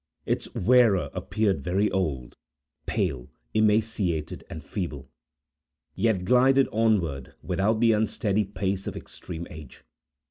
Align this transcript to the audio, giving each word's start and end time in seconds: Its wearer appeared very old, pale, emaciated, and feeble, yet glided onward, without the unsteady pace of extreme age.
Its 0.25 0.51
wearer 0.55 1.11
appeared 1.13 1.61
very 1.61 1.87
old, 1.91 2.35
pale, 2.87 3.29
emaciated, 3.53 4.43
and 4.49 4.63
feeble, 4.63 5.11
yet 5.93 6.25
glided 6.25 6.67
onward, 6.71 7.35
without 7.43 7.79
the 7.79 7.91
unsteady 7.91 8.43
pace 8.43 8.87
of 8.87 8.97
extreme 8.97 9.45
age. 9.51 9.83